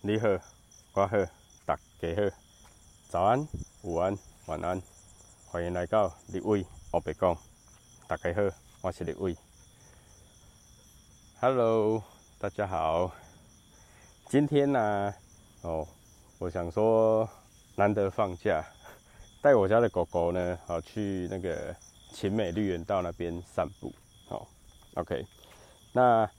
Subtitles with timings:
[0.00, 0.28] 你好，
[0.94, 1.16] 我好，
[1.66, 2.36] 大家好，
[3.08, 3.48] 早安、
[3.82, 4.80] 午安、晚安，
[5.48, 7.36] 欢迎来到立伟欧白讲。
[8.06, 8.42] 大家好，
[8.80, 9.36] 我是立伟。
[11.40, 12.00] Hello，
[12.38, 13.10] 大家好。
[14.28, 15.12] 今天呢，
[15.62, 15.84] 哦，
[16.38, 17.28] 我想说
[17.74, 18.64] 难得放假，
[19.42, 21.74] 带我家的狗狗呢，好去那个
[22.12, 23.92] 秦美绿园道那边散步。
[24.28, 24.46] 好
[24.94, 25.26] ，OK，
[25.92, 26.30] 那。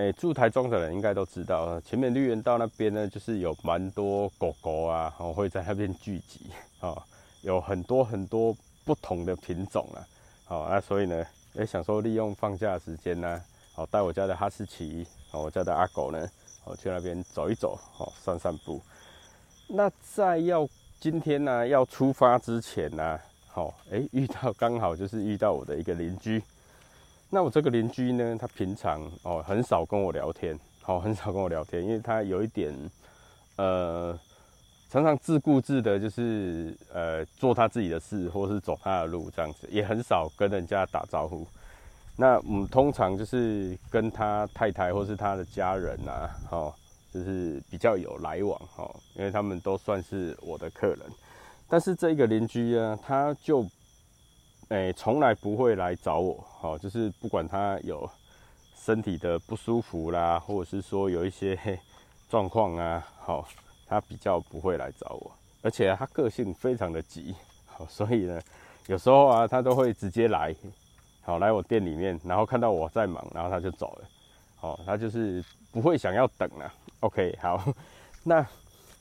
[0.00, 6.46] 诶，住台中的人应该都知道，前面绿园道那边呢，就是有蛮多狗狗啊，哦会在那边聚集，
[6.80, 7.02] 哦，
[7.42, 10.00] 有很多很多不同的品种啊，
[10.46, 11.22] 好，那所以呢，
[11.52, 13.42] 也想说利用放假时间呢，
[13.74, 16.26] 好带我家的哈士奇，哦我家的阿狗呢，
[16.64, 18.80] 哦去那边走一走，哦散散步。
[19.68, 20.66] 那在要
[20.98, 26.42] 今天呢要出发之前呢，好，诶遇到刚好就是遇到我的一个邻居。
[27.32, 32.74] 那我这个邻居呢，他平常哦很少跟我聊天，好很少跟我聊天，因为他有一点，
[33.54, 34.18] 呃，
[34.88, 41.46] 常常自顾自的，就是呃做他自己的事，或是走他的路这样子，也很少跟人家打招呼。
[42.16, 46.74] 那我们通常就是跟他太太或是他的家人啊，哦，
[47.14, 50.98] 就是比较有来往哦，因为他们都算是我的客人。
[51.68, 53.64] 但是这个邻居啊，他就。
[54.70, 58.08] 哎，从来不会来找我，好，就是不管他有
[58.76, 61.58] 身体的不舒服啦，或者是说有一些
[62.30, 63.48] 状况啊，好，
[63.88, 65.32] 他比较不会来找我，
[65.62, 67.34] 而且他个性非常的急，
[67.66, 68.40] 好，所以呢，
[68.86, 70.54] 有时候啊，他都会直接来，
[71.22, 74.08] 好，来我店里面，然后看到我在忙，然后他就走了，
[74.54, 77.60] 好，他就是不会想要等了，OK， 好，
[78.22, 78.46] 那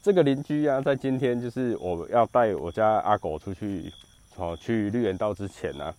[0.01, 3.93] 这个邻居啊，在今天就是我要带我家阿狗出去。
[4.39, 5.93] 哦，去绿园道之前呢，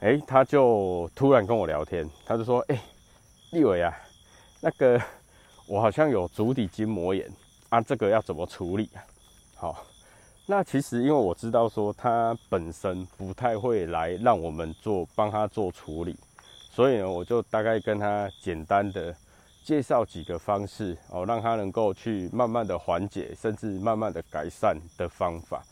[0.00, 2.82] 哎，他就突然跟我聊天，他就说：“哎，
[3.50, 3.94] 立伟啊，
[4.60, 4.98] 那个
[5.66, 7.30] 我好像有足底筋膜炎
[7.68, 9.04] 啊，这个要怎么处理啊？”
[9.54, 9.84] 好，
[10.46, 16.16] 那其实因为我知道说他本身不太会来让我们做帮他做处理，
[16.70, 19.14] 所以呢，我就大概跟他简单的
[19.62, 25.62] 介绍几个方式哦，让他能够去慢慢的缓解，甚至慢慢的改善的方法。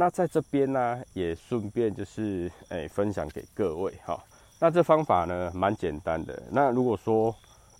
[0.00, 4.16] 那在这边呢，也顺便就是诶分享给各位哈。
[4.60, 6.40] 那这方法呢，蛮简单的。
[6.52, 7.34] 那如果说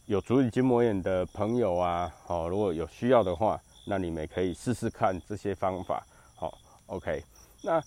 [0.07, 6.05] 有足底筋膜炎的朋友啊，好，如果有需要的话，那你们可以试试看这些方法。
[6.35, 6.53] 好
[6.87, 7.23] ，OK。
[7.63, 7.81] 那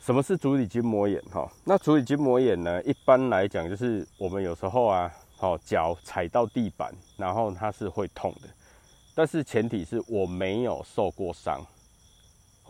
[0.00, 1.22] 什么是足底筋膜炎？
[1.30, 8.48] 哈，那足底筋膜炎呢，一般来讲就是我们有时候啊，好脚踩到地板，然后它是会痛的，
[9.14, 11.64] 但是前提是我没有受过伤。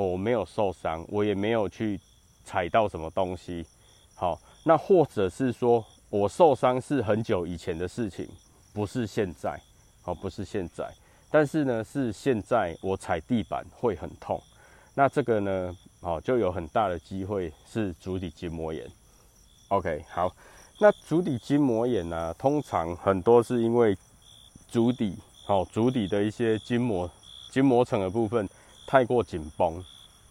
[0.07, 1.99] 我没有受伤，我也没有去
[2.45, 3.67] 踩到什么东西。
[4.15, 8.29] 好，那或者是说我受伤是很久以前的事情，
[8.73, 9.61] 不是现在。
[10.03, 10.91] 好，不是现在，
[11.31, 14.43] 但是呢，是现在我踩地板会很痛。
[14.95, 18.91] 那这个呢，好，就有很大的机会是足底筋膜炎。
[19.69, 20.35] OK，好，
[20.81, 23.95] 那足底筋膜炎呢，通常很多是因为
[24.67, 25.15] 足底，
[25.45, 27.11] 好，足底的一些筋膜、
[27.51, 28.49] 筋膜层的部分。
[28.89, 29.85] 太过紧绷，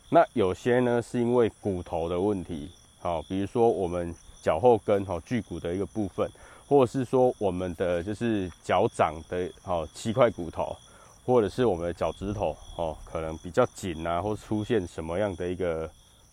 [0.10, 6.28] 那有些呢是因为骨头的问题，好，比如说我们脚后跟哈距骨的一个部分，
[6.68, 10.76] 或者是说我们的就是脚掌的哦七块骨头，
[11.24, 15.88] 或者是我们的脚趾头哦可能比较紧啊，或出现什么样的一个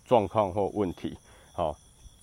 [0.07, 1.15] 状况或问题，
[1.53, 1.77] 好，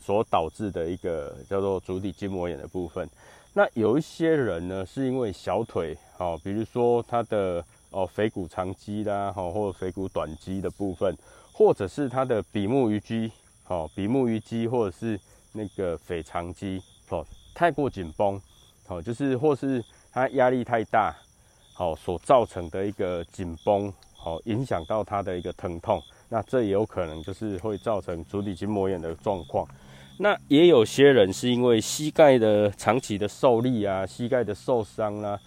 [0.04, 3.08] 所导致的一个叫做足底筋膜炎的部分。
[3.54, 7.64] 那有一些人呢是因为小腿，好，比如说他的。
[7.92, 11.14] 哦，腓骨长肌啦，哈，或腓骨短肌的部分，
[11.52, 13.30] 或者是它的比目鱼肌，
[13.68, 15.20] 哦，比目鱼肌或者是
[15.52, 18.42] 那个腓肠肌，哦，太过紧绷，
[18.88, 21.14] 哦，就是或是它压力太大，
[21.74, 29.68] 好，所造成的一个紧绷，好，影响到它的一个疼痛，那这也有可能就是会造成足底筋膜炎的状况。
[30.18, 35.38] 那也有些人是因为膝盖的长期的受力啊，膝盖的受伤啦，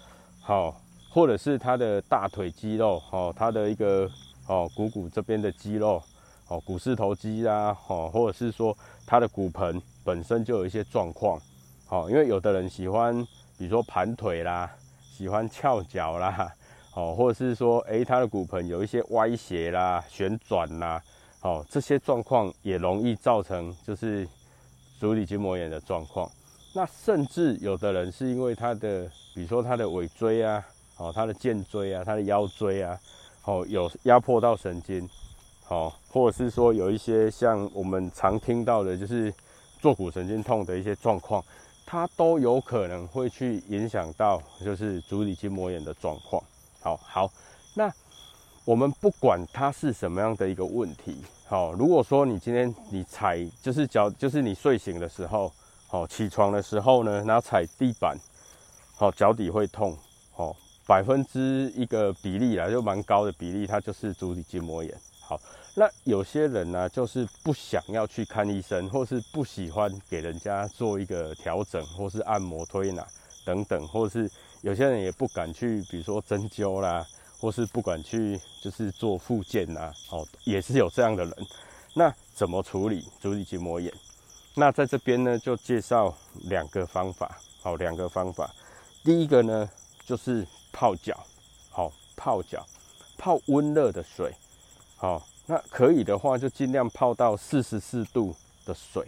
[0.42, 0.78] 好。
[1.14, 4.10] 或者是他的大腿肌肉，哦，他的一个
[4.48, 6.02] 哦股骨这边的肌肉，
[6.48, 11.40] 哦股四头肌啊，哦，或者是说他的骨盆本身就有一些状况，
[11.88, 13.14] 哦，因为有的人喜欢，
[13.56, 14.68] 比如说盘腿啦，
[15.16, 16.52] 喜欢翘脚啦，
[16.96, 21.00] 哦，或者是说，诶，他的骨盆有一些歪斜啦、旋转啦，
[21.42, 24.28] 哦，这些状况也容易造成就是
[24.98, 26.28] 足底筋膜炎的状况。
[26.74, 30.60] 那甚至有的人是因为他的，比如说他的尾椎啊。
[30.96, 32.98] 哦，他的肩椎啊，他的腰椎啊，
[33.44, 35.08] 哦，有压迫到神经，
[35.64, 39.32] 好，或者是说有一些像我们常听到的，就是
[39.80, 41.44] 坐骨神经痛的一些状况，
[41.84, 46.42] 它都有可能会去影响到就是足底筋膜炎的状况。
[46.80, 47.30] 好好，
[47.74, 47.92] 那
[48.64, 55.52] 我们不管它是什么样的一个问题，好，如果说你今天你踩就是脚，就是你睡醒的时候，
[55.86, 58.16] 好，起床的时候呢，然后踩地板，
[58.96, 59.96] 好，脚底会痛，
[60.86, 64.94] 百分之一个比例啦，就蛮高的比例，它就是足底筋膜炎。
[65.20, 65.40] 好，
[65.74, 73.06] 那有些人呢，就是不想要去看医生，或是不喜欢给人家做一个调整，或是按摩推拿
[73.46, 77.02] 等等，或是有些人也不敢去，比如说针灸啦，
[77.40, 81.34] 或是不敢去就是做复健呐，哦，也是有这样的人。
[81.94, 83.92] 那怎么处理足底筋膜炎？
[84.56, 86.14] 那在这边呢，就介绍
[86.44, 88.50] 两个方法，好，两个方法。
[89.02, 89.68] 第一个呢，
[90.04, 91.16] 就是泡脚，
[91.70, 92.66] 好，泡脚，
[93.16, 94.34] 泡温热的水。
[94.96, 98.34] 好，那可以的话，就尽量泡到四十四度
[98.66, 99.06] 的水。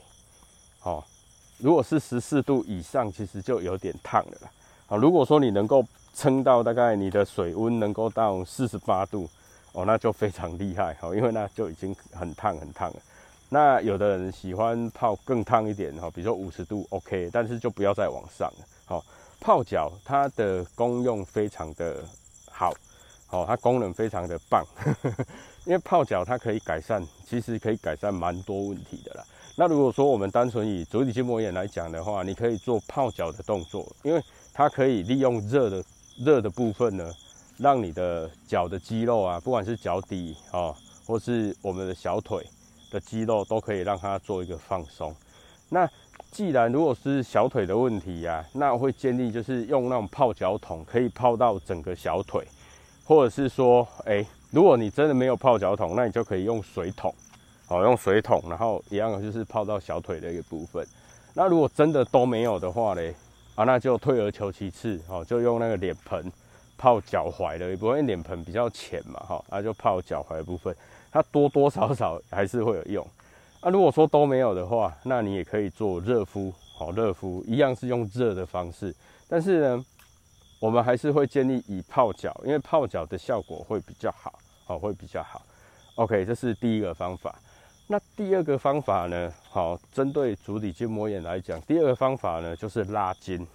[0.78, 1.04] 好，
[1.58, 4.50] 如果是十四度以上，其实就有点烫了啦。
[4.86, 5.84] 好，如果说你能够
[6.14, 9.28] 撑到大概你的水温能够到四十八度，
[9.72, 10.94] 哦，那就非常厉害。
[11.00, 12.96] 好，因为那就已经很烫很烫了。
[13.48, 18.64] 那有的人喜欢泡更烫一点，哈，比如说五十度，OK，但是就不要再往上了。
[18.84, 19.04] 好，
[19.40, 22.04] 泡脚它的功用非常的
[22.50, 22.72] 好。
[23.28, 24.64] 好，它功能非常的棒，
[25.66, 29.24] 因为泡脚它可以改善，其实可以改善蛮多问题的啦。
[29.56, 34.22] 那如果说我们单纯以足底筋膜炎来讲的话，你可以做泡脚的动作，因为
[34.54, 35.84] 它可以利用热的
[36.24, 37.10] 热的部分呢，
[37.58, 40.72] 让你的脚的肌肉啊，不管是脚底啊，
[41.04, 42.46] 或是我们的小腿
[42.92, 45.12] 的肌肉，都可以让它做一个放松。
[45.68, 45.84] 那
[46.36, 52.46] 既然如果是小腿的问题呀，那会建议就是用那种泡脚桶，可以泡到整个小腿。
[53.06, 57.14] 或者是说，哎，如果你真的没有泡脚桶，那你就可以用水桶，
[57.68, 60.86] 哦，用水桶，然后一样就是泡到小腿的一个部分。
[61.32, 63.14] 那如果真的都没有的话嘞，
[63.54, 66.30] 啊，那就退而求其次，哦，就用那个脸盆
[66.76, 70.76] 泡脚踝的一部分，因为脸盆比较浅嘛，哈，那就泡脚踝的部分，
[71.10, 73.06] 它多多少少还是会有用。
[73.66, 78.94] 那如果说都没有的话，那你也可以做热敷，好，热敷一样是用热的方式，
[79.28, 79.84] 但是呢。
[80.58, 85.42] 我们还是会建议以泡脚，因为泡脚的效果会比较好，好会比较好。
[85.96, 87.38] OK，这是第一个方法。
[87.88, 89.30] 那第二个方法呢？
[89.50, 93.46] 好，针对足底筋膜炎来讲，第二个方法呢就是拉筋，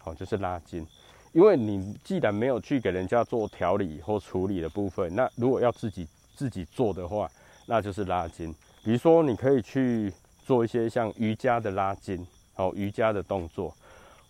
[0.00, 0.86] 好就是拉筋。
[1.32, 6.06] 因为你既然没有去给人家做调理或处理的部分，那如果要自己
[6.36, 7.26] 自己做的话，
[7.64, 8.54] 那就是拉筋。
[8.82, 10.12] 比如说，你可以去
[10.44, 13.74] 做一些像瑜伽的拉筋，好瑜伽的动作。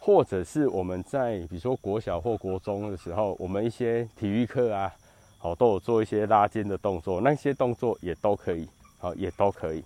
[0.02, 4.91] 或者是我们在比如说国小或国中的时候，我们一些体育课啊，
[5.38, 8.67] 好都有做一些拉筋的动作，那些动作也都可以，
[8.99, 9.85] 好也都可以。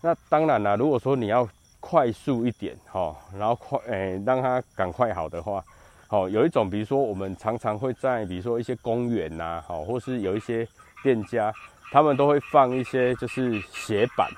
[0.00, 1.46] 那当然啦，如果说你要
[1.80, 5.62] 快速一点，哈，然后快诶让它赶快好的话，
[6.06, 10.66] 好有一种，比如说我们常常会在比如说一些公园呐，好或是有一些
[11.02, 11.52] 店家，
[11.90, 14.30] 他们都会放一些就是斜板，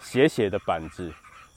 [0.00, 1.12] 斜斜的板子，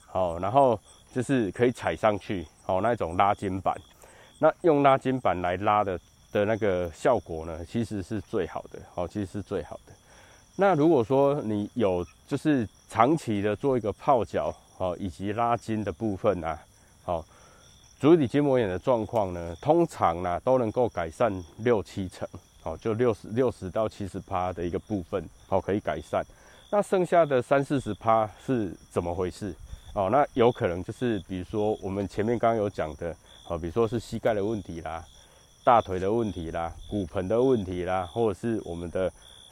[0.06, 0.78] 好，然后
[1.14, 2.46] 就是可以踩上去。
[2.66, 3.72] 哦，那种拉筋板，
[4.40, 5.96] 那用拉筋板来拉的
[6.32, 8.80] 的那个效果呢，其实是最好的。
[8.96, 9.92] 哦，其实是最好的。
[10.56, 16.58] 那如果说你有就是长期的做一个泡脚，哦，以及拉筋的部分啊，
[17.04, 17.24] 好，
[18.00, 22.28] 足底筋膜炎的状况呢，通常呢都能够改善六七成，
[22.66, 26.24] 哦，就六十六十到七十趴的一个部分，哦，可以改善。
[26.68, 29.54] 那剩下的三四十趴是怎么回事？
[29.94, 33.14] 哦，那有可能就是，比如说我们前面刚刚有讲的，
[33.46, 35.04] 哦，比如说是膝盖的问题啦，
[35.62, 39.10] 大腿的问题啦，骨盆的问题啦，或者是我们的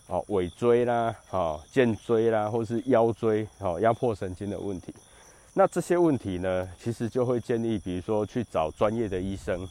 [0.09, 4.93] 哦尾椎啦，哦肩椎啦，或者是腰椎，哦压迫神经的问题。
[5.55, 9.67] 那这些问题呢，其实就会建议，比如说去找专业的医生，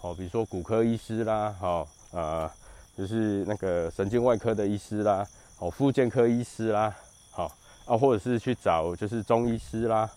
[0.00, 2.50] 哦，比如说骨科医师啦，哦，呃，
[2.98, 5.24] 就是那个神经外科的医师啦，
[5.60, 6.92] 哦，附件科医师啦。
[7.30, 7.44] 好
[7.86, 10.10] 啊，或者是去找就是中医师啦，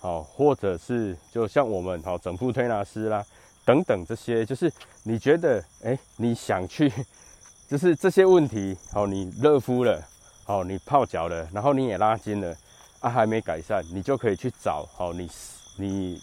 [0.00, 3.24] 好，或者是就像我们好整复推拿师啦，
[3.64, 4.70] 等等这些，就是
[5.04, 6.92] 你觉得哎，你想去，
[7.70, 10.02] 就是这些问题，好，你热敷了，
[10.42, 12.54] 好，你泡脚了，然后你也拉筋了，
[12.98, 15.30] 啊，还没改善，你就可以去找好你
[15.78, 16.20] 你，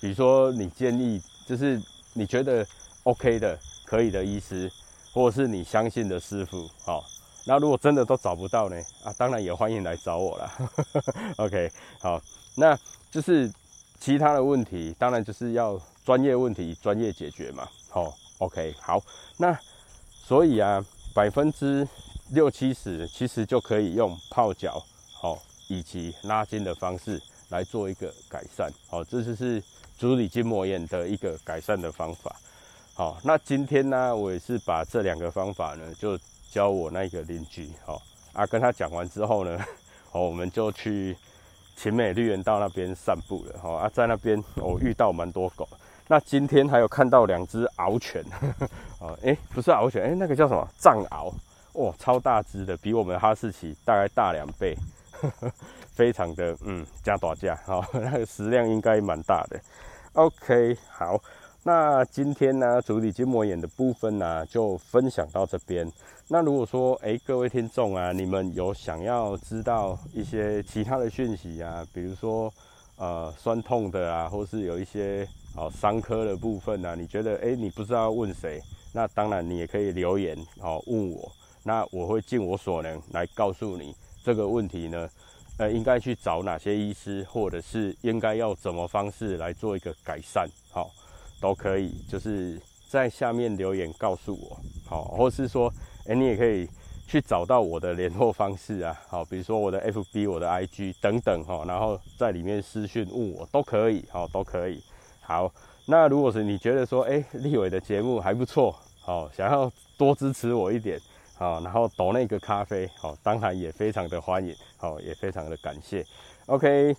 [0.00, 1.80] 比如说你建议就是
[2.12, 2.66] 你觉得
[3.04, 3.56] OK 的
[3.86, 4.70] 可以的医师，
[5.14, 7.02] 或是你相信的师傅，好。
[7.46, 8.76] 那如果真的都找不到呢？
[9.04, 10.50] 啊，当然也欢迎来找我啦。
[11.36, 12.18] OK，好，
[12.56, 12.74] 那
[13.10, 13.52] 就是
[14.00, 17.68] 其他的问题，当然就是要专业问题专业解决嘛。
[17.90, 18.98] 好，OK，好，
[19.36, 19.54] 那
[20.10, 20.82] 所以啊，
[21.14, 21.86] 百分之
[22.30, 28.72] 六七十其实就可以用泡脚，好，以及拉筋的方式来做一个改善。
[28.88, 29.62] 好，这就是
[29.98, 32.34] 足底筋膜炎的一个改善的方法。
[32.96, 36.16] 好，那今天呢，我也是把这两个方法呢，就
[36.50, 38.00] 教我那个邻居，好
[38.32, 39.58] 啊，跟他讲完之后呢，
[40.12, 41.16] 好，我们就去
[41.76, 45.68] 秦美绿园道那边散步了，好啊，在那边我遇到蛮多狗，
[46.06, 48.24] 那今天还有看到两只獒犬，
[49.00, 51.32] 哦，哎，不是獒犬，哎，那个叫什么藏獒，
[51.72, 54.76] 哇，超大只的，比我们哈士奇大概大两倍。
[55.94, 59.58] 非常的嗯，加大价哈，那个食量应该蛮大的。
[60.14, 61.18] OK，好，
[61.66, 65.90] 那今天呢，主理筋膜炎的部分呢，就分享到这边。
[66.28, 72.52] 那如果说哎，各位听众啊，你们有想要知道一些其他的讯息啊，比如说
[72.96, 78.60] 呃酸痛的啊，或是有一些哦伤科的部分啊，你觉得哎你不知道问谁，
[78.92, 83.96] 那当然你也可以留言哦问我，那我会尽我所能来告诉你。
[84.22, 85.08] 这个问题呢，
[85.56, 90.90] 呃，应该去找哪些医师，或者是应该要怎么方式来做一个改善，好，
[91.44, 92.58] 都可以，就是
[92.88, 94.58] 在下面留言告诉我，
[94.88, 95.70] 好，或是说，
[96.06, 96.66] 哎，你也可以
[97.06, 104.82] 去找到我的联络方式啊，好，比如说我的 FB、我的 IG 等等，哈，然后在里面私讯问我都可以，好，都可以，
[105.20, 105.52] 好，
[105.84, 110.98] 那如果是你觉得说，哎，立伟的节目还不错，好，想要多支持我一点。
[111.36, 116.02] 好，然后倒那个咖啡，好，当然也非常的欢迎，好，也非常的感谢。
[116.46, 116.96] OK，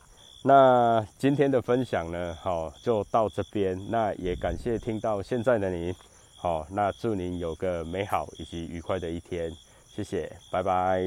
[0.47, 3.75] 那今天的分享呢，好，就到这边。
[3.89, 5.91] 那也感谢听到现在的你，
[6.35, 9.51] 好，那祝您有个美好以及愉快的一天，
[9.87, 11.01] 谢谢，拜拜。